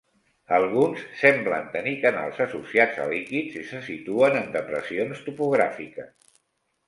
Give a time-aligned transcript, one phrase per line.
[0.57, 6.11] Alguns semblen tenir canals associats a líquids i se situen en depressions topogràfiques.